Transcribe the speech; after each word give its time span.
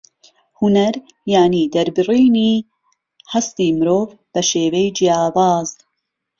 هوونەر 0.57 0.93
یانی 1.33 1.69
دەربڕینی 1.73 2.53
هەستی 3.31 3.75
مرۆڤ 3.79 4.09
بەشێوەی 4.33 4.93
جیاواز 4.97 5.69